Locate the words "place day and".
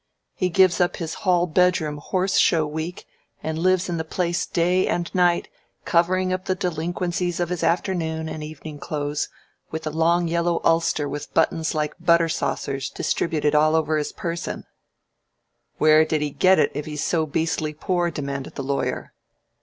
4.03-5.13